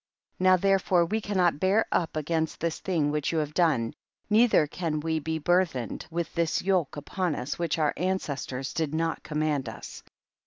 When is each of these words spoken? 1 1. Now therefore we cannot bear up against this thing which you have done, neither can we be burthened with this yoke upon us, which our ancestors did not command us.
1 0.39 0.45
1. 0.49 0.53
Now 0.53 0.57
therefore 0.57 1.05
we 1.05 1.21
cannot 1.21 1.59
bear 1.59 1.85
up 1.91 2.17
against 2.17 2.59
this 2.59 2.79
thing 2.79 3.11
which 3.11 3.31
you 3.31 3.37
have 3.37 3.53
done, 3.53 3.93
neither 4.31 4.65
can 4.65 4.99
we 4.99 5.19
be 5.19 5.37
burthened 5.37 6.07
with 6.09 6.33
this 6.33 6.59
yoke 6.59 6.97
upon 6.97 7.35
us, 7.35 7.59
which 7.59 7.77
our 7.77 7.93
ancestors 7.95 8.73
did 8.73 8.95
not 8.95 9.21
command 9.21 9.69
us. 9.69 10.01